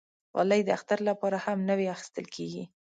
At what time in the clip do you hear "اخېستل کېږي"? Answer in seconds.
1.95-2.63